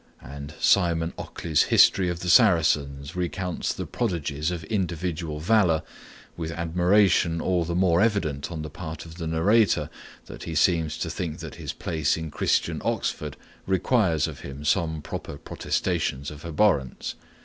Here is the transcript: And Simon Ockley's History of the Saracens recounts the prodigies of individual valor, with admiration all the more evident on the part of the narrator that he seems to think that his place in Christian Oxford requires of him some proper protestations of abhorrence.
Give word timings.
And 0.23 0.55
Simon 0.59 1.13
Ockley's 1.15 1.69
History 1.69 2.09
of 2.09 2.21
the 2.21 2.29
Saracens 2.31 3.15
recounts 3.15 3.71
the 3.71 3.85
prodigies 3.85 4.49
of 4.49 4.63
individual 4.63 5.39
valor, 5.39 5.83
with 6.35 6.49
admiration 6.53 7.39
all 7.39 7.65
the 7.65 7.75
more 7.75 8.01
evident 8.01 8.49
on 8.51 8.63
the 8.63 8.71
part 8.71 9.05
of 9.05 9.17
the 9.19 9.27
narrator 9.27 9.91
that 10.25 10.45
he 10.45 10.55
seems 10.55 10.97
to 10.97 11.09
think 11.11 11.37
that 11.37 11.53
his 11.61 11.71
place 11.71 12.17
in 12.17 12.31
Christian 12.31 12.81
Oxford 12.83 13.37
requires 13.67 14.27
of 14.27 14.39
him 14.39 14.65
some 14.65 15.03
proper 15.03 15.37
protestations 15.37 16.31
of 16.31 16.43
abhorrence. 16.45 17.13